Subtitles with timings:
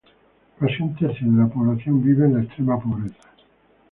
[0.59, 3.29] Casi un tercio de la población vive en la extrema pobreza.